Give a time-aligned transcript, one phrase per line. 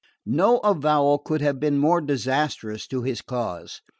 [0.25, 3.81] No avowal could have been more disastrous to his cause.